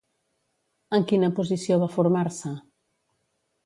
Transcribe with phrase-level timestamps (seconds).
[0.99, 2.59] En quina posició va formar-se?